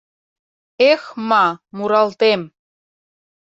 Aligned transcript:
Эх-ма, 0.91 1.45
муралтем 1.75 2.41